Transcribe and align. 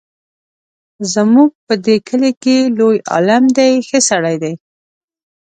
زموږ 1.13 1.49
په 1.65 1.73
دې 1.85 1.95
کلي 2.07 2.31
کې 2.43 2.57
لوی 2.77 2.97
عالم 3.11 3.43
دی 3.57 3.71
ښه 3.87 3.99
سړی 4.09 4.35
دی. 4.43 4.53